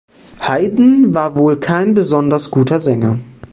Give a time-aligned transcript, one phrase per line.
[0.39, 3.19] Haydn war wohl kein besonders guter Sänger.